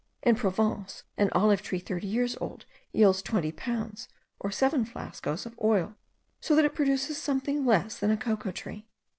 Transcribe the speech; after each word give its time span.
In 0.23 0.33
Provence, 0.35 1.03
an 1.15 1.29
olive 1.33 1.61
tree 1.61 1.77
thirty 1.77 2.07
years 2.07 2.35
old 2.41 2.65
yields 2.91 3.21
twenty 3.21 3.51
pounds, 3.51 4.07
or 4.39 4.49
seven 4.49 4.83
flascos 4.83 5.45
of 5.45 5.53
oil, 5.63 5.95
so 6.39 6.55
that 6.55 6.65
it 6.65 6.73
produces 6.73 7.19
something 7.19 7.67
less 7.67 7.99
than 7.99 8.09
a 8.09 8.17
cocoa 8.17 8.49
tree. 8.51 8.87